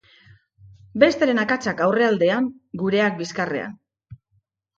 Besteren 1.03 1.41
akatsak 1.43 1.83
aurrealdean; 1.89 2.49
gureak, 2.85 3.19
bizkarrean. 3.21 3.79